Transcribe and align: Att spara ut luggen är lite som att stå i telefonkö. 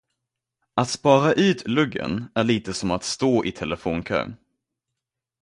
Att 0.75 0.89
spara 0.89 1.33
ut 1.33 1.67
luggen 1.67 2.25
är 2.35 2.43
lite 2.43 2.73
som 2.73 2.91
att 2.91 3.03
stå 3.03 3.45
i 3.45 3.51
telefonkö. 3.51 4.27